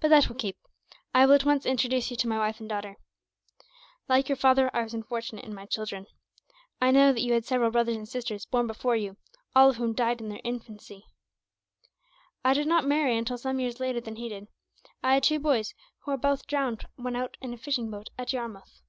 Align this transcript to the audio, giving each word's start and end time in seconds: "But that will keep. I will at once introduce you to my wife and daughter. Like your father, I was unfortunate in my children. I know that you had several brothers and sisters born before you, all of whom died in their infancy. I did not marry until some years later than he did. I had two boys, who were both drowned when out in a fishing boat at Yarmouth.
"But 0.00 0.08
that 0.08 0.28
will 0.28 0.34
keep. 0.34 0.58
I 1.14 1.24
will 1.24 1.34
at 1.36 1.44
once 1.44 1.64
introduce 1.64 2.10
you 2.10 2.16
to 2.16 2.26
my 2.26 2.36
wife 2.38 2.58
and 2.58 2.68
daughter. 2.68 2.96
Like 4.08 4.28
your 4.28 4.34
father, 4.34 4.68
I 4.74 4.82
was 4.82 4.92
unfortunate 4.92 5.44
in 5.44 5.54
my 5.54 5.66
children. 5.66 6.06
I 6.80 6.90
know 6.90 7.12
that 7.12 7.20
you 7.20 7.32
had 7.32 7.44
several 7.44 7.70
brothers 7.70 7.94
and 7.94 8.08
sisters 8.08 8.44
born 8.44 8.66
before 8.66 8.96
you, 8.96 9.18
all 9.54 9.70
of 9.70 9.76
whom 9.76 9.92
died 9.92 10.20
in 10.20 10.30
their 10.30 10.40
infancy. 10.42 11.04
I 12.44 12.54
did 12.54 12.66
not 12.66 12.88
marry 12.88 13.16
until 13.16 13.38
some 13.38 13.60
years 13.60 13.78
later 13.78 14.00
than 14.00 14.16
he 14.16 14.28
did. 14.28 14.48
I 15.00 15.14
had 15.14 15.22
two 15.22 15.38
boys, 15.38 15.74
who 16.00 16.10
were 16.10 16.16
both 16.16 16.48
drowned 16.48 16.84
when 16.96 17.14
out 17.14 17.36
in 17.40 17.54
a 17.54 17.56
fishing 17.56 17.88
boat 17.88 18.10
at 18.18 18.32
Yarmouth. 18.32 18.82